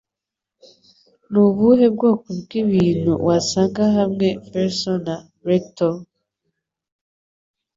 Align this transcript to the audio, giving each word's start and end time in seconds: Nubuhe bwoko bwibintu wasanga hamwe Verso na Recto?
Nubuhe 1.31 1.85
bwoko 1.95 2.27
bwibintu 2.41 3.11
wasanga 3.27 3.83
hamwe 3.97 4.27
Verso 4.51 4.91
na 5.05 5.15
Recto? 5.47 5.89